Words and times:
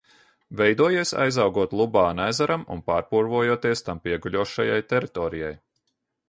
Veidojies, 0.59 1.11
aizaugot 1.25 1.75
Lubāna 1.81 2.25
ezeram 2.33 2.63
un 2.77 2.81
pārpurvojoties 2.87 3.85
tam 3.91 4.03
pieguļošajai 4.07 4.81
teritorijai. 4.95 5.55